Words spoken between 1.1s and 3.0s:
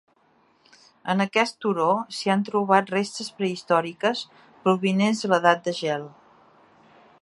En aquest turó s'hi han trobat